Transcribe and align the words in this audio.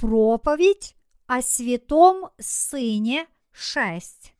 Проповедь 0.00 0.96
о 1.26 1.42
святом 1.42 2.30
Сыне 2.38 3.28
6. 3.50 4.34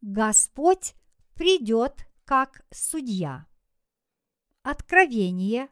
Господь 0.00 0.94
придет 1.36 2.08
как 2.24 2.64
судья. 2.72 3.46
Откровение, 4.64 5.68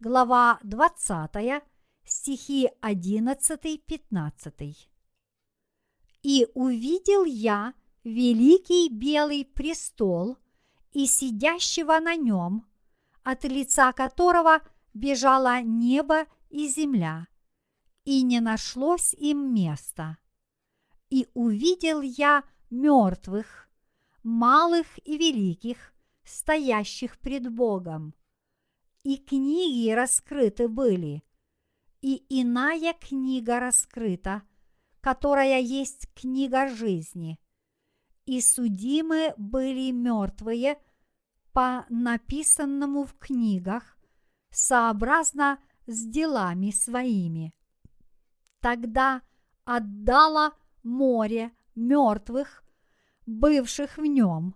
глава 0.00 0.58
20, 0.64 1.62
стихи 2.02 2.70
11-15. 2.82 4.76
«И 6.24 6.48
увидел 6.54 7.24
я 7.24 7.74
великий 8.02 8.88
белый 8.88 9.44
престол 9.44 10.38
и 10.90 11.06
сидящего 11.06 12.00
на 12.00 12.16
нем, 12.16 12.66
от 13.22 13.44
лица 13.44 13.92
которого 13.92 14.60
бежало 14.92 15.62
небо 15.62 16.26
и 16.48 16.66
земля, 16.66 17.28
и 18.04 18.22
не 18.22 18.40
нашлось 18.40 19.14
им 19.14 19.54
места. 19.54 20.18
И 21.10 21.28
увидел 21.34 22.00
я 22.00 22.44
мертвых, 22.70 23.68
малых 24.22 24.86
и 25.04 25.18
великих, 25.18 25.92
стоящих 26.24 27.18
пред 27.18 27.52
Богом. 27.52 28.14
И 29.02 29.16
книги 29.16 29.90
раскрыты 29.90 30.68
были, 30.68 31.24
и 32.02 32.24
иная 32.28 32.94
книга 32.94 33.60
раскрыта, 33.60 34.42
которая 35.00 35.60
есть 35.60 36.08
книга 36.14 36.68
жизни. 36.68 37.38
И 38.26 38.40
судимы 38.40 39.34
были 39.36 39.90
мертвые 39.90 40.78
по 41.52 41.84
написанному 41.88 43.04
в 43.04 43.14
книгах, 43.14 43.98
сообразно 44.50 45.58
с 45.86 46.06
делами 46.06 46.70
своими. 46.70 47.54
Тогда 48.60 49.22
отдала 49.64 50.52
море 50.82 51.52
мертвых, 51.74 52.62
бывших 53.26 53.96
в 53.96 54.04
нем, 54.04 54.54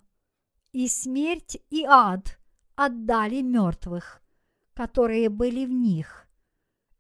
и 0.73 0.89
смерть 0.89 1.57
и 1.71 1.85
ад 1.85 2.39
отдали 2.75 3.41
мертвых, 3.41 4.23
которые 4.75 5.29
были 5.29 5.65
в 5.65 5.71
них, 5.71 6.29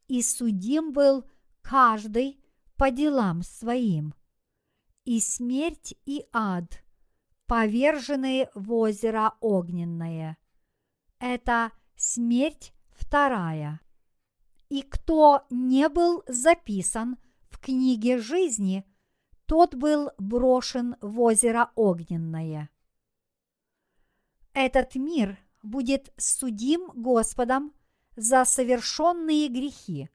и 0.08 0.22
судим 0.22 0.92
был 0.92 1.24
каждый 1.60 2.40
по 2.76 2.90
делам 2.90 3.42
своим. 3.42 4.14
И 5.04 5.20
смерть 5.20 5.94
и 6.06 6.24
ад 6.32 6.82
повержены 7.46 8.48
в 8.54 8.72
озеро 8.72 9.34
огненное. 9.40 10.38
Это 11.18 11.72
смерть 11.96 12.72
вторая. 12.92 13.83
И 14.74 14.82
кто 14.82 15.46
не 15.50 15.88
был 15.88 16.24
записан 16.26 17.16
в 17.48 17.60
книге 17.60 18.18
жизни, 18.18 18.84
тот 19.46 19.76
был 19.76 20.10
брошен 20.18 20.96
в 21.00 21.20
озеро 21.20 21.70
огненное. 21.76 22.70
Этот 24.52 24.96
мир 24.96 25.38
будет 25.62 26.12
судим 26.16 26.90
Господом 26.92 27.72
за 28.16 28.44
совершенные 28.44 29.46
грехи. 29.46 30.10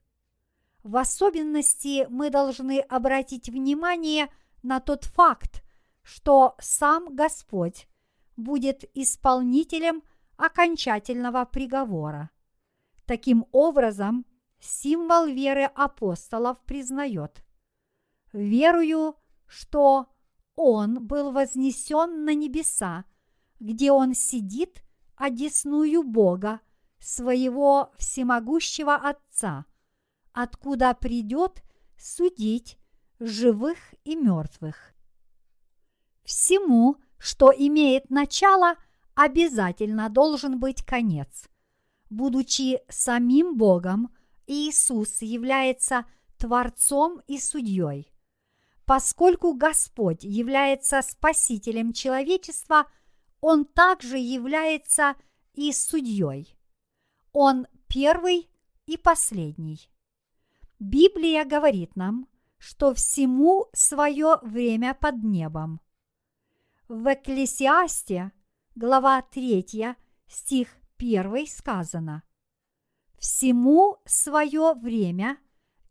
В 0.82 0.98
особенности 0.98 2.06
мы 2.10 2.28
должны 2.28 2.80
обратить 2.80 3.48
внимание 3.48 4.28
на 4.62 4.78
тот 4.80 5.04
факт, 5.04 5.64
что 6.02 6.54
сам 6.60 7.16
Господь 7.16 7.88
будет 8.36 8.84
исполнителем 8.92 10.02
окончательного 10.36 11.46
приговора. 11.46 12.28
Таким 13.06 13.46
образом, 13.52 14.26
символ 14.60 15.26
веры 15.26 15.64
апостолов 15.64 16.60
признает. 16.64 17.44
Верую, 18.32 19.16
что 19.46 20.06
Он 20.54 21.06
был 21.06 21.32
вознесен 21.32 22.24
на 22.24 22.34
небеса, 22.34 23.04
где 23.58 23.90
Он 23.90 24.14
сидит 24.14 24.82
одесную 25.16 26.02
Бога, 26.02 26.60
своего 27.00 27.92
всемогущего 27.96 28.94
Отца, 28.94 29.64
откуда 30.32 30.94
придет 30.94 31.62
судить 31.98 32.78
живых 33.18 33.76
и 34.04 34.14
мертвых. 34.16 34.94
Всему, 36.22 36.96
что 37.18 37.52
имеет 37.56 38.10
начало, 38.10 38.76
обязательно 39.14 40.08
должен 40.08 40.58
быть 40.58 40.84
конец. 40.84 41.48
Будучи 42.08 42.80
самим 42.88 43.56
Богом, 43.56 44.10
Иисус 44.50 45.22
является 45.22 46.06
Творцом 46.36 47.22
и 47.28 47.38
Судьей. 47.38 48.12
Поскольку 48.84 49.54
Господь 49.54 50.24
является 50.24 51.02
Спасителем 51.02 51.92
человечества, 51.92 52.90
Он 53.40 53.64
также 53.64 54.18
является 54.18 55.14
и 55.54 55.72
Судьей. 55.72 56.58
Он 57.32 57.68
первый 57.86 58.50
и 58.86 58.96
последний. 58.96 59.88
Библия 60.80 61.44
говорит 61.44 61.94
нам, 61.94 62.26
что 62.58 62.92
всему 62.92 63.68
свое 63.72 64.38
время 64.42 64.94
под 64.94 65.22
небом. 65.22 65.80
В 66.88 67.06
Экклесиасте, 67.12 68.32
глава 68.74 69.22
3, 69.22 69.94
стих 70.26 70.76
1 70.98 71.46
сказано 71.46 72.24
«Всему 73.20 73.98
свое 74.04 74.74
время 74.74 75.38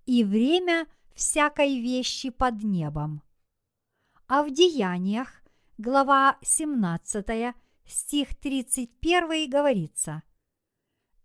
и 0.06 0.25
время 0.25 0.85
всякой 1.13 1.79
вещи 1.79 2.29
под 2.29 2.62
небом». 2.63 3.22
А 4.28 4.44
в 4.44 4.51
Деяниях, 4.51 5.41
глава 5.78 6.38
17, 6.41 7.56
стих 7.85 8.35
31 8.35 9.50
говорится 9.50 10.23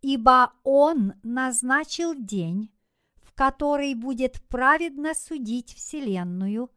«Ибо 0.00 0.53
Он 0.62 1.15
назначил 1.25 2.15
день, 2.15 2.71
в 3.16 3.32
который 3.32 3.97
будет 3.97 4.41
праведно 4.47 5.15
судить 5.15 5.75
Вселенную 5.75 6.71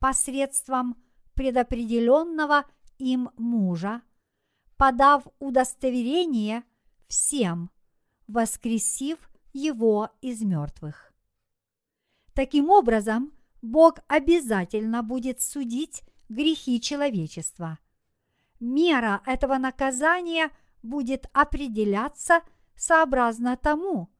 посредством 0.00 0.96
предопределенного 1.34 2.64
им 2.98 3.30
мужа– 3.36 4.02
подав 4.76 5.26
удостоверение 5.38 6.64
всем, 7.06 7.70
воскресив 8.26 9.18
его 9.52 10.10
из 10.20 10.42
мертвых. 10.42 11.12
Таким 12.34 12.70
образом, 12.70 13.32
Бог 13.62 13.98
обязательно 14.08 15.02
будет 15.02 15.40
судить 15.40 16.02
грехи 16.28 16.80
человечества. 16.80 17.78
Мера 18.60 19.22
этого 19.26 19.58
наказания 19.58 20.50
будет 20.82 21.26
определяться 21.32 22.40
сообразно 22.76 23.56
тому, 23.56 24.10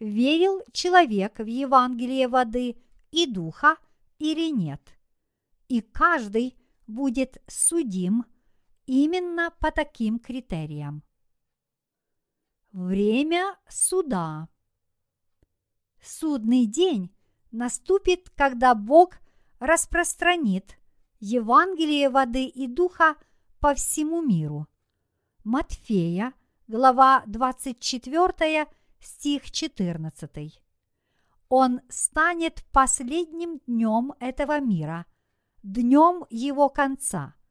верил 0.00 0.62
человек 0.72 1.38
в 1.38 1.46
Евангелие 1.46 2.28
воды 2.28 2.76
и 3.10 3.26
духа 3.26 3.76
или 4.18 4.50
нет. 4.50 4.80
И 5.68 5.80
каждый 5.80 6.56
будет 6.86 7.42
судим– 7.46 8.24
именно 8.88 9.52
по 9.60 9.70
таким 9.70 10.18
критериям. 10.18 11.02
Время 12.72 13.56
суда. 13.68 14.48
Судный 16.02 16.66
день 16.66 17.14
наступит, 17.50 18.30
когда 18.30 18.74
Бог 18.74 19.14
распространит 19.58 20.78
Евангелие 21.18 22.10
воды 22.10 22.44
и 22.44 22.66
духа 22.66 23.16
по 23.58 23.74
всему 23.74 24.20
миру. 24.22 24.66
Матфея, 25.44 26.34
глава 26.66 27.22
24, 27.26 28.66
стих 29.00 29.50
14. 29.50 30.62
Он 31.48 31.80
станет 31.88 32.62
последним 32.70 33.60
днем 33.66 34.12
этого 34.20 34.60
мира, 34.60 35.06
днем 35.62 36.26
его 36.28 36.68
конца– 36.68 37.34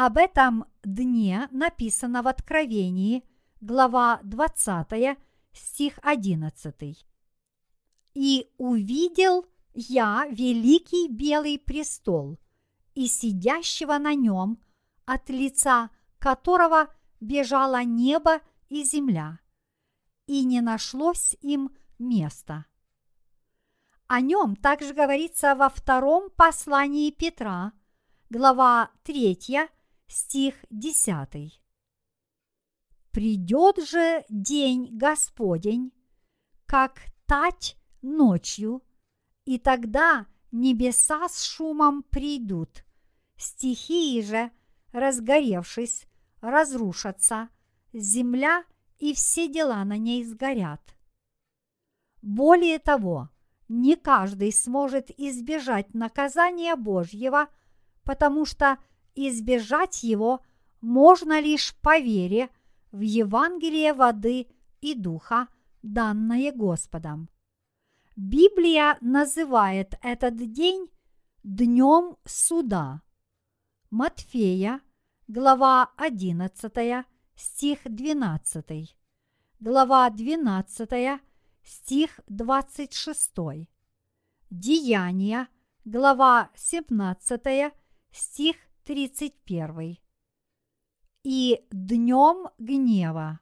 об 0.00 0.16
этом 0.16 0.66
дне 0.84 1.48
написано 1.50 2.22
в 2.22 2.28
Откровении, 2.28 3.24
глава 3.60 4.20
20, 4.22 5.18
стих 5.52 5.98
11. 6.02 7.06
«И 8.14 8.50
увидел 8.56 9.46
я 9.74 10.26
великий 10.30 11.08
белый 11.08 11.58
престол, 11.58 12.38
и 12.94 13.06
сидящего 13.06 13.98
на 13.98 14.14
нем, 14.14 14.58
от 15.06 15.28
лица 15.28 15.90
которого 16.18 16.92
бежало 17.20 17.82
небо 17.84 18.40
и 18.68 18.82
земля, 18.84 19.38
и 20.26 20.44
не 20.44 20.60
нашлось 20.60 21.36
им 21.40 21.70
места». 21.98 22.66
О 24.06 24.20
нем 24.20 24.56
также 24.56 24.94
говорится 24.94 25.54
во 25.54 25.68
втором 25.68 26.30
послании 26.30 27.10
Петра, 27.10 27.72
глава 28.30 28.90
3, 29.02 29.68
стих 30.06 30.54
10. 30.70 31.60
«Придет 33.10 33.82
же 33.84 34.24
день 34.28 34.88
Господень, 34.92 35.92
как 36.66 37.00
тать 37.26 37.76
ночью, 38.02 38.82
и 39.44 39.58
тогда 39.58 40.26
небеса 40.52 41.28
с 41.28 41.42
шумом 41.42 42.02
придут, 42.02 42.84
стихии 43.36 44.20
же, 44.20 44.50
разгоревшись, 44.92 46.06
разрушатся, 46.40 47.48
земля 47.92 48.64
и 48.98 49.14
все 49.14 49.48
дела 49.48 49.84
на 49.84 49.96
ней 49.96 50.24
сгорят. 50.24 50.82
Более 52.22 52.78
того, 52.78 53.30
не 53.68 53.96
каждый 53.96 54.52
сможет 54.52 55.10
избежать 55.18 55.94
наказания 55.94 56.74
Божьего, 56.74 57.48
потому 58.04 58.44
что 58.44 58.78
избежать 59.14 60.02
его 60.02 60.40
можно 60.80 61.40
лишь 61.40 61.74
по 61.76 61.98
вере 61.98 62.48
в 62.92 63.00
Евангелие 63.00 63.92
воды 63.92 64.48
и 64.80 64.94
духа, 64.94 65.48
данное 65.82 66.52
Господом. 66.52 67.28
Библия 68.16 68.98
называет 69.00 69.94
этот 70.02 70.36
день 70.52 70.90
днем 71.44 72.16
суда. 72.24 73.02
Матфея, 73.90 74.80
глава 75.28 75.92
11, 75.96 77.06
стих 77.34 77.78
12, 77.84 78.96
глава 79.60 80.10
12, 80.10 81.20
стих 81.62 82.20
26, 82.26 83.32
Деяния, 84.50 85.48
глава 85.84 86.50
17, 86.54 87.72
стих 88.10 88.56
31 88.84 89.98
и 91.22 91.66
днем 91.70 92.48
гнева. 92.58 93.40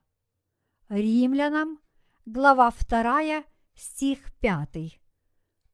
Римлянам, 0.88 1.78
глава 2.25 2.73
2, 2.88 3.44
стих 3.75 4.32
5. 4.40 5.00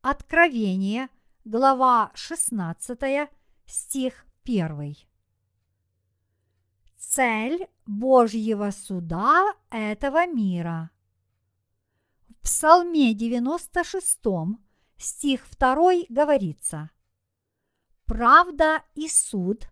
Откровение, 0.01 1.09
глава 1.45 2.11
16, 2.15 3.31
стих 3.67 4.27
1. 4.45 4.97
Цель 6.97 7.69
Божьего 7.87 8.71
суда 8.71 9.55
этого 9.71 10.27
мира. 10.27 10.91
В 12.29 12.35
Псалме 12.43 13.15
96, 13.15 14.21
стих 14.97 15.47
2 15.59 15.93
говорится 16.09 16.91
«Правда 18.07 18.83
и 18.95 19.09
суд 19.09 19.69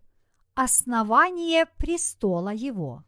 основание 0.55 1.65
престола 1.77 2.53
его». 2.53 3.03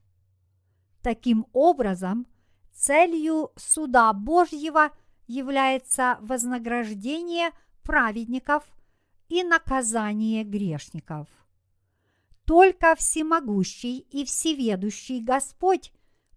Таким 1.01 1.47
образом, 1.53 2.27
целью 2.71 3.51
суда 3.55 4.13
Божьего– 4.13 4.91
является 5.27 6.17
вознаграждение 6.21 7.51
праведников 7.83 8.63
и 9.29 9.43
наказание 9.43 10.43
грешников. 10.43 11.27
Только 12.45 12.95
всемогущий 12.95 13.99
и 13.99 14.25
всеведущий 14.25 15.21
Господь 15.21 15.93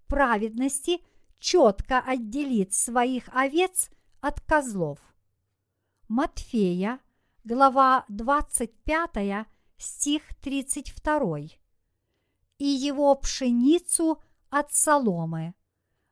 праведности 0.07 1.01
четко 1.39 2.01
отделит 2.01 2.73
своих 2.73 3.29
овец 3.33 3.91
от 4.21 4.41
козлов. 4.41 4.99
Матфея, 6.09 7.01
глава 7.43 8.05
25, 8.09 9.47
стих 9.79 10.23
32. 10.41 11.39
И 12.59 12.65
его 12.65 13.15
пшеницу 13.15 14.23
от 14.51 14.73
соломы. 14.73 15.55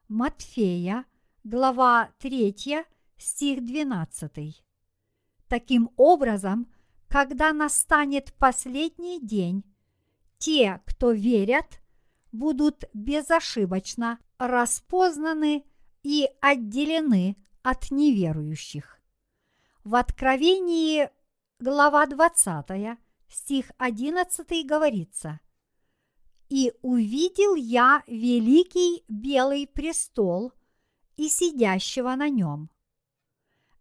Матфея, 0.09 1.07
глава 1.43 2.11
3, 2.19 2.85
стих 3.17 3.65
12. 3.65 4.63
Таким 5.49 5.91
образом, 5.97 6.73
когда 7.09 7.53
настанет 7.53 8.35
последний 8.35 9.21
день, 9.21 9.65
те, 10.39 10.83
кто 10.87 11.13
верят, 11.13 11.81
будут 12.33 12.85
безошибочно 12.93 14.19
распознаны 14.39 15.65
и 16.03 16.29
отделены 16.41 17.37
от 17.63 17.91
неверующих. 17.91 19.01
В 19.85 19.95
Откровении, 19.95 21.09
глава 21.61 22.07
20, 22.07 22.99
стих 23.29 23.71
11 23.79 24.67
говорится 24.67 25.41
«И 26.49 26.73
увидел 26.83 27.55
я 27.55 28.03
великий 28.07 29.05
белый 29.09 29.67
престол– 29.67 30.53
и 31.17 31.29
сидящего 31.29 32.15
на 32.15 32.29
нем. 32.29 32.71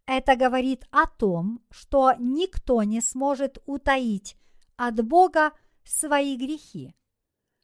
Это 0.05 0.35
говорит 0.35 0.85
о 0.91 1.07
том, 1.07 1.61
что 1.71 2.13
никто 2.19 2.83
не 2.83 3.01
сможет 3.01 3.59
утаить 3.65 4.35
от 4.75 5.05
Бога 5.05 5.53
свои 5.85 6.35
грехи. 6.35 6.93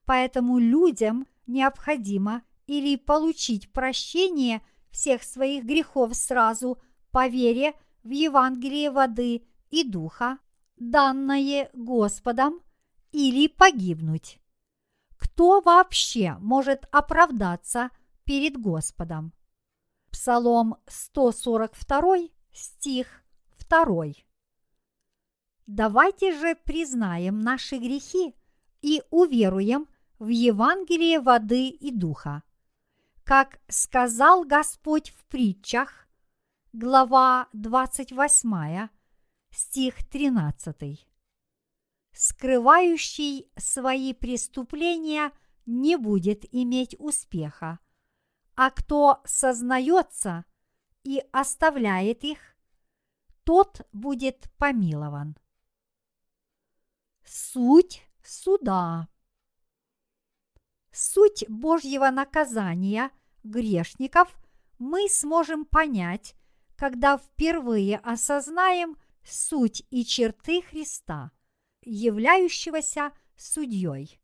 Поэтому 0.06 0.58
людям 0.58 1.28
необходимо 1.48 2.44
или 2.66 2.96
получить 2.96 3.72
прощение 3.74 4.62
всех 4.90 5.24
своих 5.24 5.66
грехов 5.66 6.16
сразу 6.16 6.82
по 7.12 7.28
вере 7.28 7.74
в 8.04 8.10
Евангелие 8.10 8.90
воды 8.90 9.44
и 9.70 9.84
духа, 9.84 10.40
данное 10.80 11.70
Господом, 11.74 12.62
или 13.12 13.48
погибнуть. 13.48 14.40
Кто 15.18 15.62
вообще 15.62 16.38
может 16.40 16.86
оправдаться 16.92 17.90
перед 18.24 18.58
Господом? 18.58 19.34
Псалом 20.12 20.78
142, 20.88 22.30
стих 22.52 23.08
2. 23.70 24.06
Давайте 25.68 26.38
же 26.40 26.56
признаем 26.56 27.40
наши 27.40 27.78
грехи 27.78 28.36
и 28.82 29.04
уверуем 29.12 29.88
в 30.18 30.28
Евангелие 30.28 31.20
воды 31.20 31.70
и 31.70 31.92
духа. 31.92 32.44
Как 33.24 33.60
сказал 33.68 34.46
Господь 34.46 35.12
в 35.12 35.24
притчах, 35.26 36.08
глава 36.74 37.48
28, 37.54 38.90
стих 39.52 40.08
13. 40.10 41.08
Скрывающий 42.12 43.52
свои 43.58 44.14
преступления 44.14 45.32
не 45.66 45.98
будет 45.98 46.46
иметь 46.54 46.96
успеха– 47.00 47.80
а 48.62 48.72
кто 48.72 49.22
сознается 49.24 50.44
и 51.06 51.24
оставляет 51.32 52.26
их, 52.26 52.40
тот 53.46 53.88
будет 53.94 54.52
помилован. 54.58 55.38
Суть 57.24 58.06
суда. 58.22 59.08
Суть 60.92 61.46
Божьего 61.48 62.10
наказания 62.10 63.12
грешников 63.46 64.38
мы 64.78 65.08
сможем 65.08 65.64
понять, 65.64 66.36
когда 66.76 67.18
впервые 67.18 68.00
осознаем 68.00 68.98
суть 69.24 69.84
и 69.90 70.06
черты 70.06 70.62
Христа, 70.62 71.32
являющегося 71.82 73.12
судьей. 73.36 74.20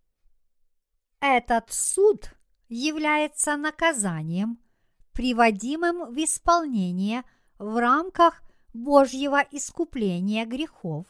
Этот 1.20 1.72
суд 1.72 2.32
является 2.68 3.56
наказанием, 3.58 4.60
приводимым 5.14 6.14
в 6.14 6.18
исполнение 6.24 7.24
в 7.58 7.78
рамках 7.78 8.44
Божьего 8.74 9.42
искупления 9.52 10.46
грехов, 10.46 11.06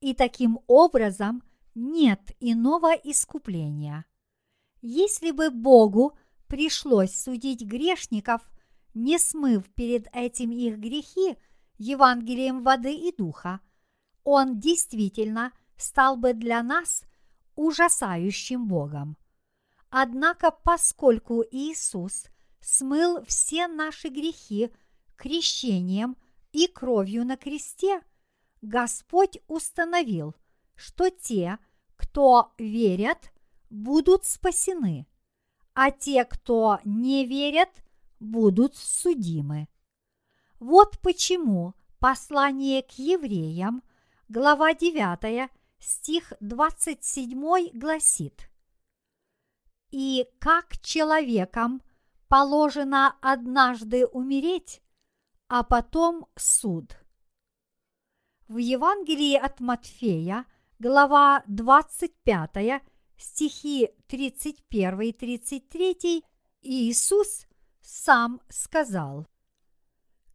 и 0.00 0.14
таким 0.14 0.58
образом 0.66 1.42
нет 1.74 2.32
иного 2.40 2.92
искупления. 2.94 4.04
Если 4.82 5.30
бы 5.30 5.50
Богу 5.50 6.18
пришлось 6.48 7.14
судить 7.14 7.62
грешников, 7.62 8.42
не 8.94 9.18
смыв 9.18 9.72
перед 9.74 10.08
этим 10.12 10.50
их 10.50 10.78
грехи 10.78 11.36
Евангелием 11.80 12.62
воды 12.62 12.94
и 12.94 13.10
духа, 13.10 13.60
Он 14.22 14.60
действительно 14.60 15.52
стал 15.78 16.18
бы 16.18 16.34
для 16.34 16.62
нас 16.62 17.04
ужасающим 17.56 18.68
Богом. 18.68 19.16
Однако, 19.88 20.50
поскольку 20.50 21.42
Иисус 21.50 22.26
смыл 22.60 23.24
все 23.24 23.66
наши 23.66 24.08
грехи 24.08 24.70
крещением 25.16 26.18
и 26.52 26.66
кровью 26.66 27.24
на 27.24 27.38
кресте, 27.38 28.02
Господь 28.60 29.38
установил, 29.48 30.36
что 30.74 31.08
те, 31.08 31.58
кто 31.96 32.52
верят, 32.58 33.32
будут 33.70 34.26
спасены, 34.26 35.06
а 35.72 35.90
те, 35.90 36.26
кто 36.26 36.78
не 36.84 37.24
верят, 37.24 37.70
будут 38.18 38.76
судимы. 38.76 39.66
Вот 40.60 41.00
почему 41.00 41.74
послание 41.98 42.82
к 42.82 42.92
евреям, 42.92 43.82
глава 44.28 44.74
9, 44.74 45.50
стих 45.80 46.32
27 46.40 47.70
гласит– 47.74 48.46
и 49.90 50.28
как 50.38 50.78
человекам 50.80 51.82
положено 52.28 53.16
однажды 53.20 54.06
умереть, 54.06 54.82
а 55.48 55.64
потом 55.64 56.26
суд. 56.36 56.96
В 58.46 58.56
Евангелии 58.56 59.36
от 59.36 59.60
Матфея, 59.60 60.46
глава 60.78 61.42
25, 61.48 62.82
стихи 63.16 63.90
31 64.06 65.00
и 65.00 65.12
33, 65.12 66.24
Иисус 66.62 67.46
сам 67.80 68.40
сказал, 68.48 69.26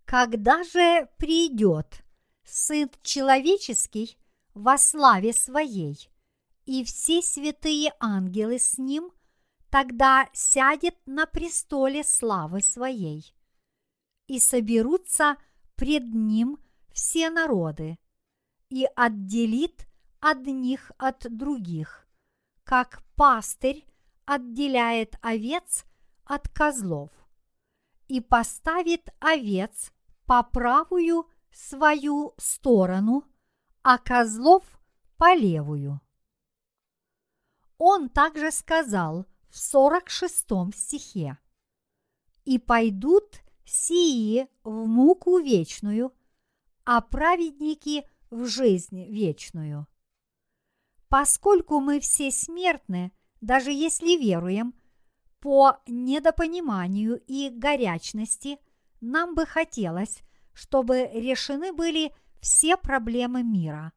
«Когда 0.05 0.63
же 0.63 1.09
придет 1.17 2.03
Сын 2.43 2.89
Человеческий 3.01 4.17
во 4.53 4.77
славе 4.77 5.33
Своей, 5.33 6.09
и 6.65 6.83
все 6.83 7.21
святые 7.21 7.91
ангелы 7.99 8.59
с 8.59 8.77
Ним, 8.77 9.11
тогда 9.69 10.29
сядет 10.31 10.95
на 11.05 11.25
престоле 11.25 12.03
славы 12.03 12.61
Своей, 12.61 13.33
и 14.27 14.39
соберутся 14.39 15.37
пред 15.75 16.05
Ним 16.13 16.59
все 16.91 17.29
народы, 17.29 17.97
и 18.69 18.87
отделит 18.95 19.87
одних 20.19 20.91
от 20.97 21.25
других, 21.35 22.07
как 22.63 23.03
пастырь 23.15 23.85
отделяет 24.25 25.15
овец 25.21 25.83
от 26.23 26.47
козлов, 26.49 27.11
и 28.07 28.21
поставит 28.21 29.09
овец 29.19 29.91
по 30.25 30.43
правую 30.43 31.27
свою 31.51 32.33
сторону, 32.37 33.23
а 33.83 33.97
козлов 33.97 34.63
по 35.17 35.35
левую. 35.35 36.01
Он 37.77 38.09
также 38.09 38.51
сказал 38.51 39.25
в 39.49 39.57
46 39.57 40.73
стихе, 40.73 41.37
«И 42.43 42.59
пойдут 42.59 43.41
сии 43.65 44.47
в 44.63 44.85
муку 44.85 45.39
вечную, 45.39 46.13
а 46.83 47.01
праведники 47.01 48.07
в 48.29 48.45
жизнь 48.45 49.05
вечную». 49.09 49.87
Поскольку 51.09 51.79
мы 51.79 51.99
все 51.99 52.31
смертны, 52.31 53.11
даже 53.39 53.71
если 53.71 54.17
веруем, 54.17 54.73
по 55.39 55.77
недопониманию 55.85 57.21
и 57.27 57.49
горячности 57.49 58.57
нам 59.01 59.35
бы 59.35 59.45
хотелось, 59.45 60.21
чтобы 60.53 61.09
решены 61.13 61.73
были 61.73 62.13
все 62.39 62.77
проблемы 62.77 63.43
мира. 63.43 63.91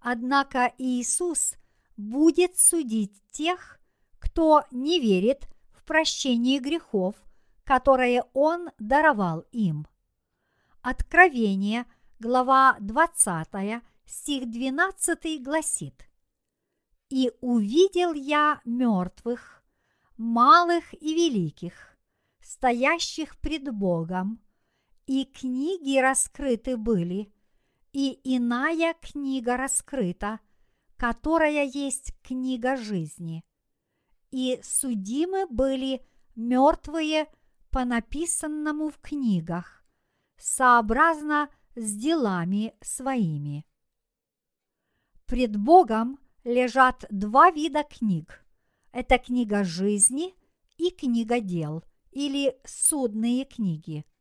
Однако 0.00 0.72
Иисус 0.78 1.54
будет 1.96 2.56
судить 2.56 3.20
тех, 3.30 3.80
кто 4.18 4.64
не 4.70 5.00
верит 5.00 5.48
в 5.72 5.84
прощение 5.84 6.60
грехов, 6.60 7.16
которые 7.64 8.24
Он 8.32 8.70
даровал 8.78 9.40
им. 9.52 9.86
Откровение, 10.82 11.86
глава 12.18 12.76
20, 12.80 13.82
стих 14.06 14.50
12 14.50 15.42
гласит 15.42 16.08
«И 17.10 17.32
увидел 17.40 18.12
я 18.14 18.60
мертвых, 18.64 19.62
малых 20.16 20.94
и 20.94 21.14
великих, 21.14 21.97
стоящих 22.48 23.38
пред 23.40 23.70
Богом, 23.74 24.40
и 25.06 25.26
книги 25.26 25.98
раскрыты 25.98 26.78
были, 26.78 27.30
и 27.92 28.18
иная 28.24 28.94
книга 28.94 29.58
раскрыта, 29.58 30.40
которая 30.96 31.66
есть 31.66 32.14
книга 32.22 32.76
жизни. 32.76 33.44
И 34.30 34.60
судимы 34.62 35.46
были 35.46 36.06
мертвые 36.36 37.26
по 37.70 37.84
написанному 37.84 38.88
в 38.88 38.98
книгах, 38.98 39.84
сообразно 40.38 41.50
с 41.76 41.94
делами 41.94 42.74
своими. 42.80 43.66
Пред 45.26 45.54
Богом 45.58 46.18
лежат 46.44 47.04
два 47.10 47.50
вида 47.50 47.84
книг. 47.84 48.42
Это 48.92 49.18
книга 49.18 49.64
жизни 49.64 50.34
и 50.78 50.90
книга 50.90 51.40
дел, 51.40 51.84
или 52.12 52.56
судные 52.64 53.44
книги– 53.44 54.04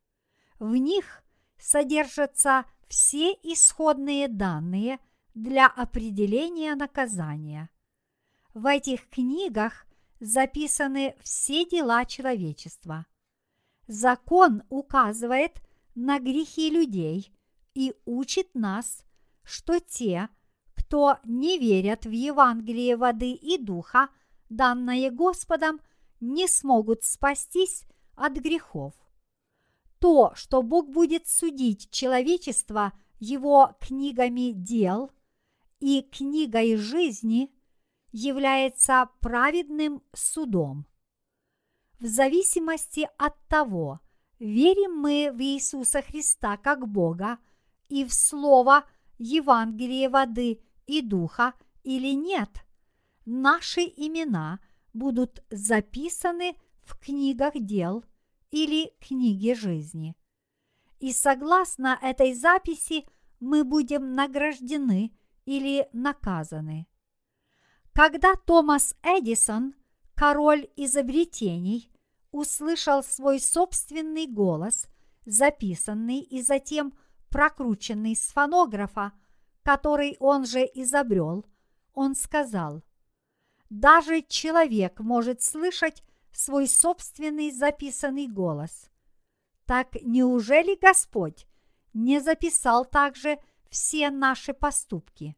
в 0.60 0.75
них 0.75 1.24
содержатся 1.60 2.65
все 2.88 3.32
исходные 3.44 4.27
данные 4.27 5.00
для 5.36 5.67
определения 5.67 6.74
наказания. 6.75 7.70
В 8.53 8.65
этих 8.65 9.08
книгах 9.10 9.86
записаны 10.20 11.15
все 11.22 11.65
дела 11.65 12.06
человечества. 12.06 13.06
Закон 13.88 14.63
указывает 14.70 15.62
на 15.94 16.20
грехи 16.20 16.72
людей 16.72 17.32
и 17.75 17.94
учит 18.06 18.56
нас, 18.56 19.03
что 19.44 19.79
те, 19.79 20.29
кто 20.74 21.20
не 21.24 21.60
верят 21.60 22.06
в 22.06 22.12
Евангелие 22.12 22.98
воды 22.98 23.32
и 23.32 23.60
духа, 23.60 24.10
данное 24.50 25.12
Господом, 25.12 25.79
не 26.19 26.47
смогут 26.47 27.03
спастись 27.03 27.83
от 28.15 28.33
грехов 28.33 28.93
то, 30.00 30.31
что 30.36 30.62
Бог 30.62 30.89
будет 30.89 31.27
судить 31.27 31.89
человечество 31.91 32.93
его 33.19 33.75
книгами 33.79 34.51
дел 34.51 35.12
и 35.79 36.01
книгой 36.01 36.75
жизни, 36.75 37.51
является 38.12 39.09
праведным 39.19 40.01
судом. 40.13 40.86
В 42.00 42.05
зависимости 42.05 43.09
от 43.17 43.36
того, 43.47 44.00
верим 44.39 44.97
мы 44.97 45.31
в 45.33 45.41
Иисуса 45.41 46.01
Христа 46.01 46.57
как 46.57 46.88
Бога 46.88 47.38
и 47.89 48.05
в 48.05 48.13
Слово 48.13 48.86
Евангелие 49.17 50.09
воды 50.09 50.62
и 50.86 51.01
духа 51.01 51.53
или 51.83 52.13
нет, 52.13 52.50
наши 53.25 53.81
имена 53.81 54.59
будут 54.97 55.43
записаны 55.49 56.55
в 56.83 56.97
книгах 56.99 57.53
дел– 57.55 58.03
или 58.51 58.93
книги 58.99 59.53
жизни. 59.53 60.15
И 60.99 61.13
согласно 61.13 61.97
этой 62.01 62.33
записи 62.33 63.05
мы 63.39 63.63
будем 63.63 64.13
награждены 64.13 65.13
или 65.45 65.87
наказаны. 65.93 66.87
Когда 67.93 68.35
Томас 68.35 68.95
Эдисон, 69.03 69.75
король 70.15 70.67
изобретений, 70.75 71.91
услышал 72.31 73.03
свой 73.03 73.39
собственный 73.39 74.27
голос, 74.27 74.87
записанный 75.25 76.19
и 76.19 76.41
затем 76.41 76.93
прокрученный 77.29 78.15
с 78.15 78.27
фонографа, 78.31 79.13
который 79.63 80.15
он 80.19 80.45
же 80.45 80.61
изобрел, 80.73 81.45
он 81.93 82.15
сказал, 82.15 82.83
«Даже 83.69 84.21
человек 84.21 85.00
может 85.00 85.41
слышать 85.41 86.03
свой 86.31 86.67
собственный 86.67 87.51
записанный 87.51 88.27
голос. 88.27 88.89
Так 89.65 89.97
неужели 90.03 90.77
Господь 90.79 91.47
не 91.93 92.19
записал 92.19 92.86
также 92.86 93.39
все 93.69 94.12
наши 94.12 94.53
поступки? 94.53 95.36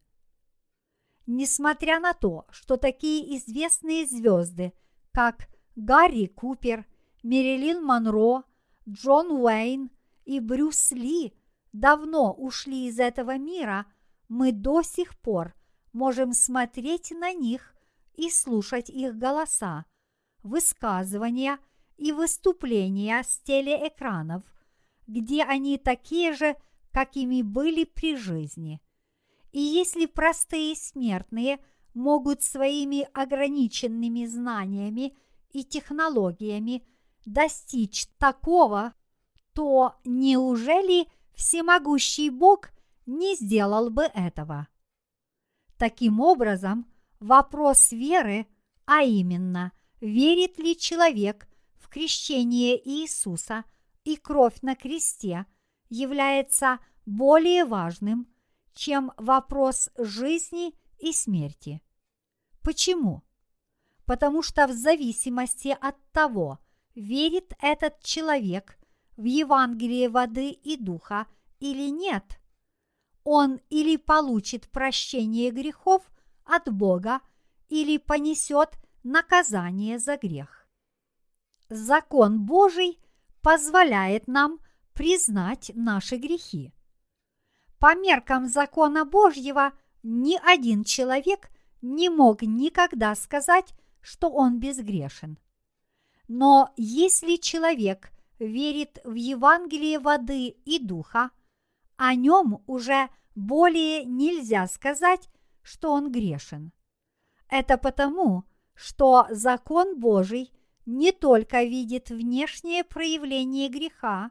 Несмотря 1.26 2.00
на 2.00 2.12
то, 2.12 2.46
что 2.50 2.76
такие 2.76 3.36
известные 3.36 4.06
звезды, 4.06 4.72
как 5.12 5.48
Гарри 5.74 6.26
Купер, 6.26 6.86
Мерилин 7.22 7.82
Монро, 7.84 8.44
Джон 8.88 9.30
Уэйн 9.30 9.90
и 10.24 10.38
Брюс 10.38 10.92
Ли 10.92 11.34
давно 11.72 12.32
ушли 12.32 12.88
из 12.88 12.98
этого 12.98 13.38
мира, 13.38 13.86
мы 14.28 14.52
до 14.52 14.82
сих 14.82 15.18
пор 15.18 15.54
можем 15.92 16.32
смотреть 16.32 17.10
на 17.10 17.32
них 17.32 17.74
и 18.20 18.28
слушать 18.28 18.90
их 18.90 19.16
голоса, 19.16 19.86
высказывания 20.42 21.58
и 21.96 22.12
выступления 22.12 23.22
с 23.22 23.38
телеэкранов, 23.40 24.42
где 25.06 25.42
они 25.42 25.78
такие 25.78 26.34
же, 26.34 26.54
какими 26.92 27.40
были 27.40 27.84
при 27.84 28.16
жизни. 28.16 28.82
И 29.52 29.60
если 29.60 30.04
простые 30.04 30.76
смертные 30.76 31.60
могут 31.94 32.42
своими 32.42 33.08
ограниченными 33.14 34.26
знаниями 34.26 35.16
и 35.50 35.64
технологиями 35.64 36.86
достичь 37.24 38.06
такого, 38.18 38.92
то 39.54 39.94
неужели 40.04 41.08
всемогущий 41.32 42.28
Бог 42.28 42.68
не 43.06 43.34
сделал 43.34 43.88
бы 43.88 44.02
этого? 44.02 44.68
Таким 45.78 46.20
образом, 46.20 46.86
вопрос 47.20 47.92
веры, 47.92 48.46
а 48.86 49.02
именно– 49.02 49.72
верит 50.00 50.58
ли 50.58 50.76
человек 50.76 51.48
в 51.78 51.88
крещение 51.88 52.80
Иисуса 52.88 53.64
и 54.04 54.16
кровь 54.16 54.60
на 54.62 54.74
кресте, 54.74 55.46
является 55.88 56.78
более 57.06 57.64
важным, 57.64 58.28
чем 58.74 59.12
вопрос 59.16 59.90
жизни 59.98 60.74
и 60.98 61.12
смерти. 61.12 61.82
Почему? 62.62 63.22
Потому 64.04 64.42
что 64.42 64.66
в 64.66 64.72
зависимости 64.72 65.76
от 65.80 65.96
того, 66.12 66.58
верит 66.94 67.54
этот 67.60 68.02
человек 68.02 68.78
в 69.16 69.24
Евангелии 69.24 70.06
воды 70.06 70.50
и 70.50 70.76
духа 70.76 71.26
или 71.58 71.90
нет, 71.90 72.40
он 73.22 73.60
или 73.68 73.96
получит 73.96 74.70
прощение 74.70 75.50
грехов 75.50 76.09
от 76.54 76.72
Бога, 76.72 77.20
или 77.68 77.98
понесет 77.98 78.70
наказание 79.02 79.98
за 79.98 80.16
грех. 80.16 80.68
Закон 81.68 82.44
Божий 82.44 82.98
позволяет 83.42 84.26
нам 84.26 84.58
признать 84.92 85.70
наши 85.74 86.16
грехи. 86.16 86.74
По 87.78 87.94
меркам 87.94 88.48
закона 88.48 89.04
Божьего 89.04 89.72
ни 90.02 90.36
один 90.44 90.84
человек 90.84 91.48
не 91.80 92.10
мог 92.10 92.42
никогда 92.42 93.14
сказать, 93.14 93.72
что 94.02 94.28
он 94.28 94.58
безгрешен. 94.58 95.38
Но 96.28 96.72
если 96.76 97.36
человек 97.36 98.10
верит 98.38 98.98
в 99.04 99.14
Евангелие 99.14 99.98
воды 99.98 100.48
и 100.48 100.78
духа, 100.78 101.30
о 101.96 102.14
нем 102.14 102.62
уже 102.66 103.08
более 103.34 104.04
нельзя 104.04 104.66
сказать, 104.66 105.28
что 105.62 105.92
он 105.92 106.10
грешен. 106.10 106.72
Это 107.48 107.78
потому, 107.78 108.44
что 108.74 109.26
закон 109.30 109.98
Божий 109.98 110.52
не 110.86 111.12
только 111.12 111.62
видит 111.64 112.10
внешнее 112.10 112.84
проявление 112.84 113.68
греха, 113.68 114.30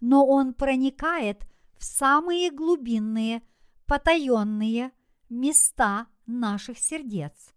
но 0.00 0.26
он 0.26 0.54
проникает 0.54 1.46
в 1.76 1.84
самые 1.84 2.50
глубинные, 2.50 3.42
потаенные 3.86 4.92
места 5.28 6.06
наших 6.26 6.78
сердец. 6.78 7.54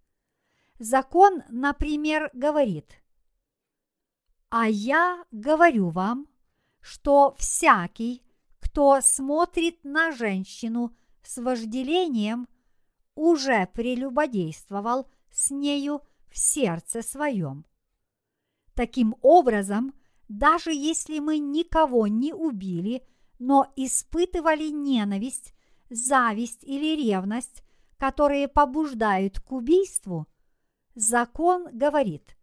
Закон, 0.79 1.43
например, 1.49 2.29
говорит, 2.33 3.01
«А 4.49 4.67
я 4.67 5.23
говорю 5.31 5.89
вам, 5.89 6.27
что 6.81 7.35
всякий, 7.37 8.23
кто 8.59 8.99
смотрит 9.01 9.83
на 9.83 10.11
женщину 10.11 10.95
с 11.23 11.41
вожделением, 11.41 12.47
уже 13.21 13.67
прелюбодействовал 13.67 15.07
с 15.29 15.51
нею 15.51 16.01
в 16.27 16.39
сердце 16.39 17.03
своем. 17.03 17.67
Таким 18.73 19.15
образом, 19.21 19.93
даже 20.27 20.73
если 20.73 21.19
мы 21.19 21.37
никого 21.37 22.07
не 22.07 22.33
убили, 22.33 23.05
но 23.37 23.71
испытывали 23.75 24.69
ненависть, 24.69 25.53
зависть 25.91 26.63
или 26.63 26.95
ревность, 26.99 27.63
которые 27.97 28.47
побуждают 28.47 29.39
к 29.39 29.51
убийству, 29.51 30.25
закон 30.95 31.67
говорит, 31.71 32.35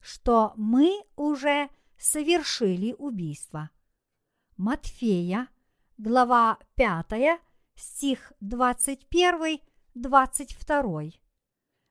что 0.00 0.52
мы 0.56 1.02
уже 1.16 1.70
совершили 1.96 2.94
убийство. 2.98 3.70
Матфея, 4.58 5.48
глава 5.96 6.58
5, 6.74 7.40
стих 7.74 8.34
21, 8.40 9.60
22, 9.96 11.12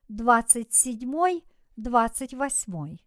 27, 0.06 1.40
28. 1.76 2.98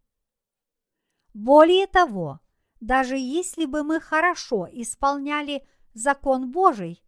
Более 1.34 1.88
того, 1.88 2.42
даже 2.82 3.16
если 3.18 3.64
бы 3.64 3.84
мы 3.84 4.02
хорошо 4.02 4.68
исполняли 4.70 5.66
закон 5.94 6.52
Божий, 6.52 7.02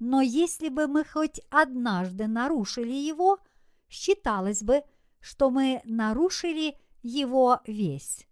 но 0.00 0.20
если 0.20 0.70
бы 0.70 0.88
мы 0.88 1.04
хоть 1.04 1.40
однажды 1.50 2.26
нарушили 2.26 2.94
его, 2.94 3.38
считалось 3.88 4.64
бы, 4.64 4.82
что 5.20 5.50
мы 5.50 5.82
нарушили 5.84 6.76
его 7.04 7.60
весь. 7.64 8.26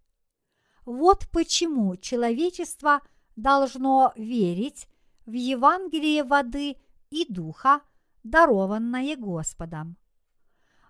Вот 0.83 1.25
почему 1.31 1.95
человечество 1.95 2.99
должно 3.37 4.11
верить 4.17 4.89
в 5.25 5.31
Евангелие 5.31 6.25
воды 6.25 6.75
и 7.11 7.25
духа, 7.31 7.81
дарованное 8.23 9.15
Господом. 9.15 9.97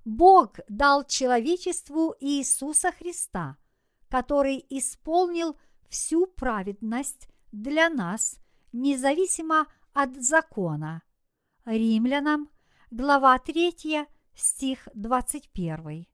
Бог 0.06 0.60
дал 0.68 1.04
человечеству 1.06 2.16
Иисуса 2.20 2.92
Христа, 2.92 3.58
который 4.10 4.66
исполнил 4.70 5.58
всю 5.90 6.26
праведность 6.26 7.30
для 7.52 7.90
нас, 7.90 8.40
независимо 8.72 9.68
от 9.94 10.16
закона. 10.24 11.04
Римлянам, 11.66 12.50
глава 12.92 13.38
3, 13.38 14.08
стих 14.34 14.88
21. 14.94 16.08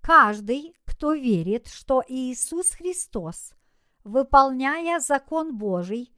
Каждый, 0.00 0.74
кто 0.84 1.12
верит, 1.12 1.68
что 1.68 2.02
Иисус 2.08 2.70
Христос, 2.70 3.52
выполняя 4.04 5.00
закон 5.00 5.56
Божий, 5.56 6.12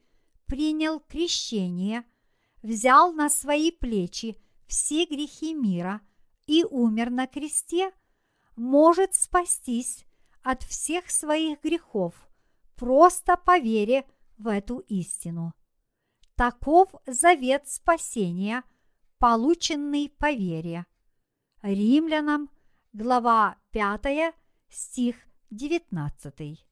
принял 0.45 0.99
крещение, 0.99 2.03
взял 2.61 3.13
на 3.13 3.29
свои 3.29 3.71
плечи 3.71 4.37
все 4.67 5.05
грехи 5.05 5.53
мира 5.53 6.01
и 6.47 6.63
умер 6.63 7.09
на 7.09 7.27
кресте, 7.27 7.91
может 8.55 9.15
спастись 9.15 10.05
от 10.43 10.63
всех 10.63 11.09
своих 11.09 11.61
грехов 11.61 12.13
просто 12.81 13.37
по 13.37 13.59
вере 13.59 14.07
в 14.39 14.47
эту 14.47 14.79
истину. 14.79 15.53
Таков 16.35 16.89
завет 17.05 17.69
спасения, 17.69 18.63
полученный 19.19 20.09
по 20.09 20.31
вере. 20.31 20.87
Римлянам, 21.61 22.49
глава 22.91 23.57
5, 23.69 24.33
стих 24.67 25.15
19. 25.51 26.65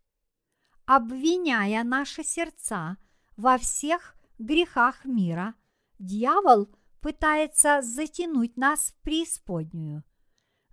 Обвиняя 0.86 1.84
наши 1.84 2.24
сердца 2.24 2.98
во 3.38 3.60
всех 3.60 4.16
грехах 4.40 5.06
мира, 5.06 5.54
дьявол 6.00 6.70
пытается 7.02 7.82
затянуть 7.82 8.58
нас 8.58 8.92
в 8.92 9.02
преисподнюю. 9.02 10.04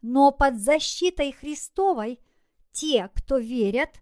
Но 0.02 0.32
под 0.32 0.58
защитой 0.58 1.32
Христовой 1.32 2.20
те, 2.72 3.10
кто 3.14 3.38
верят, 3.38 4.00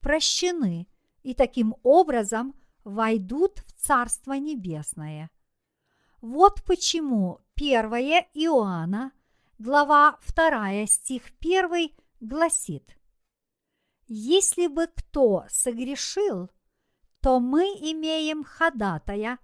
прощены 0.00 0.88
и 1.22 1.34
таким 1.34 1.76
образом 1.82 2.54
войдут 2.84 3.58
в 3.60 3.72
Царство 3.72 4.32
Небесное. 4.32 5.30
Вот 6.20 6.62
почему 6.64 7.40
1 7.56 7.84
Иоанна, 8.34 9.12
глава 9.58 10.18
2, 10.34 10.86
стих 10.86 11.24
1 11.40 11.90
гласит 12.20 12.96
«Если 14.06 14.68
бы 14.68 14.86
кто 14.86 15.44
согрешил, 15.48 16.50
то 17.20 17.40
мы 17.40 17.64
имеем 17.64 18.44
ходатая 18.44 19.38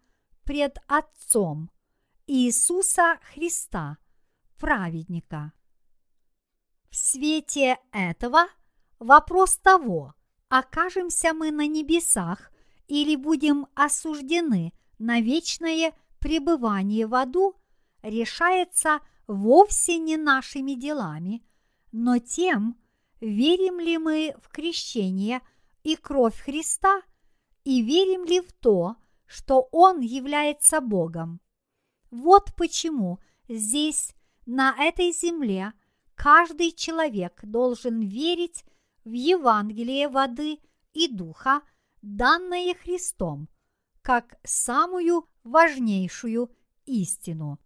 пред 0.49 0.79
Отцом 0.87 1.71
Иисуса 2.27 3.19
Христа, 3.35 3.99
праведника». 4.57 5.53
В 6.89 6.97
свете 6.97 7.77
этого 7.93 8.47
вопрос 8.99 9.59
того, 9.59 10.15
окажемся 10.49 11.35
мы 11.35 11.51
на 11.51 11.67
небесах 11.67 12.51
или 12.87 13.15
будем 13.15 13.67
осуждены 13.75 14.73
на 14.99 15.21
вечное 15.21 15.93
пребывание 16.19 17.07
в 17.07 17.15
аду, 17.15 17.55
решается 18.01 19.01
вовсе 19.27 19.99
не 19.99 20.17
нашими 20.17 20.73
делами, 20.73 21.45
но 21.93 22.17
тем, 22.21 22.79
верим 23.21 23.81
ли 23.81 23.99
мы 23.99 24.35
в 24.43 24.49
крещение 24.49 25.43
и 25.83 25.95
кровь 25.95 26.41
Христа, 26.41 27.03
и 27.65 27.83
верим 27.83 28.25
ли 28.25 28.41
в 28.41 28.51
то, 28.55 28.93
что 28.93 29.08
Он 29.73 30.01
является 30.01 30.81
Богом. 30.81 31.41
Вот 32.11 32.55
почему 32.57 33.21
здесь, 33.49 34.15
на 34.47 34.75
этой 34.79 35.13
земле, 35.13 35.73
каждый 36.15 36.73
человек 36.73 37.41
должен 37.43 38.01
верить 38.01 38.65
в 39.05 39.13
Евангелие 39.13 40.09
воды 40.09 40.59
и 40.95 41.09
духа, 41.09 41.63
данное 42.01 42.75
Христом, 42.75 43.49
как 44.03 44.39
самую 44.43 45.29
важнейшую 45.45 46.51
истину. 46.87 47.59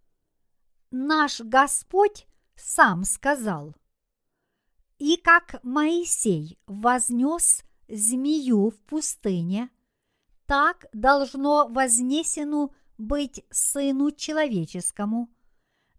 Наш 0.91 1.39
Господь 1.39 2.27
сам 2.55 3.03
сказал, 3.03 3.75
«И 4.97 5.17
как 5.17 5.63
Моисей 5.63 6.59
вознес 6.67 7.63
змею 7.87 8.69
в 8.69 8.79
пустыне, 8.81 9.69
так 10.45 10.85
должно 10.93 11.67
вознесену 11.67 12.73
быть 12.97 13.43
Сыну 13.49 14.11
Человеческому, 14.11 15.29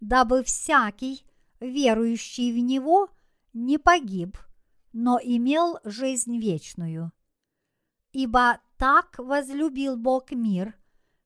дабы 0.01 0.43
всякий, 0.43 1.25
верующий 1.61 2.53
в 2.53 2.59
Него, 2.59 3.09
не 3.53 3.79
погиб, 3.79 4.39
но 4.93 5.19
имел 5.23 5.79
жизнь 5.85 6.39
вечную. 6.39 7.13
Ибо 8.13 8.61
так 8.77 9.19
возлюбил 9.19 9.97
Бог 9.97 10.31
мир, 10.31 10.77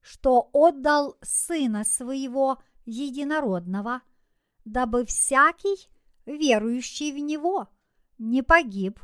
что 0.00 0.48
отдал 0.52 1.16
Сына 1.22 1.84
Своего 1.84 2.62
Единородного, 2.86 4.02
дабы 4.64 5.04
всякий, 5.04 5.88
верующий 6.24 7.12
в 7.12 7.18
Него, 7.18 7.68
не 8.18 8.42
погиб, 8.42 9.00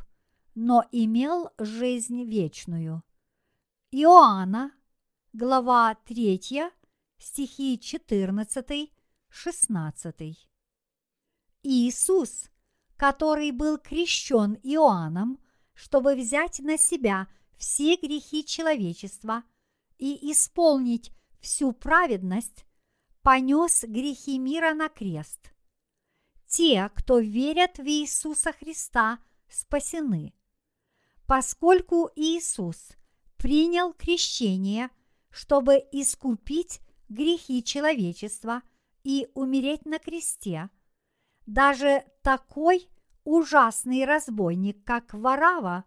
но 0.54 0.84
имел 0.92 1.50
жизнь 1.58 2.24
вечную. 2.24 3.02
Иоанна, 3.96 4.72
глава 5.32 5.94
3, 5.94 6.72
стихи 7.16 7.78
14, 7.78 8.90
16. 9.28 10.48
Иисус, 11.62 12.50
который 12.96 13.52
был 13.52 13.78
крещен 13.78 14.58
Иоанном, 14.64 15.38
чтобы 15.74 16.16
взять 16.16 16.58
на 16.58 16.76
себя 16.76 17.28
все 17.56 17.94
грехи 17.94 18.44
человечества 18.44 19.44
и 19.98 20.32
исполнить 20.32 21.12
всю 21.38 21.70
праведность, 21.70 22.66
понес 23.22 23.84
грехи 23.84 24.40
мира 24.40 24.74
на 24.74 24.88
крест. 24.88 25.54
Те, 26.48 26.90
кто 26.96 27.20
верят 27.20 27.78
в 27.78 27.86
Иисуса 27.86 28.52
Христа, 28.52 29.20
спасены. 29.48 30.34
Поскольку 31.28 32.10
Иисус 32.16 32.96
принял 33.44 33.92
крещение, 33.92 34.88
чтобы 35.28 35.74
искупить 35.92 36.80
грехи 37.10 37.62
человечества 37.62 38.62
и 39.02 39.28
умереть 39.34 39.84
на 39.84 39.98
кресте, 39.98 40.70
даже 41.44 42.04
такой 42.22 42.88
ужасный 43.22 44.06
разбойник, 44.06 44.82
как 44.84 45.12
Варава, 45.12 45.84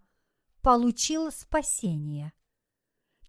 получил 0.62 1.32
спасение. 1.32 2.32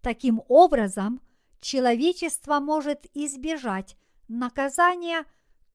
Таким 0.02 0.42
образом, 0.48 1.22
человечество 1.62 2.60
может 2.60 3.06
избежать 3.14 3.96
наказания, 4.28 5.24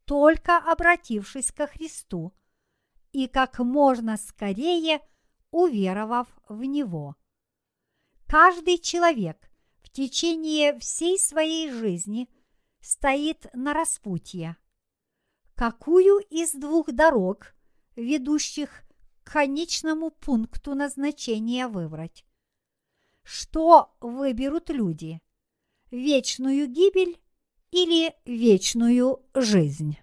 только 0.06 0.60
обратившись 0.60 1.52
ко 1.52 1.66
Христу 1.66 2.32
и 3.14 3.28
как 3.28 3.58
можно 3.58 4.16
скорее 4.16 5.00
уверовав 5.50 6.28
в 6.48 6.64
Него. 6.66 7.16
Каждый 8.34 8.80
человек 8.80 9.38
в 9.84 9.92
течение 9.92 10.80
всей 10.80 11.20
своей 11.20 11.70
жизни 11.70 12.28
стоит 12.82 13.46
на 13.54 13.76
распутье. 13.76 14.58
Какую 15.54 16.18
из 16.32 16.54
двух 16.54 16.92
дорог, 16.92 17.54
ведущих 17.96 18.86
к 19.24 19.34
конечному 19.34 20.10
пункту 20.10 20.74
назначения 20.74 21.68
выбрать? 21.68 22.26
Что 23.22 23.96
выберут 24.02 24.72
люди? 24.72 25.22
Вечную 25.92 26.66
гибель 26.66 27.22
или 27.70 28.16
вечную 28.26 29.24
жизнь? 29.36 30.00